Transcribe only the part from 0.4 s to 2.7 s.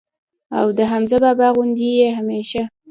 او د حمزه بابا غوندي ئې هميشه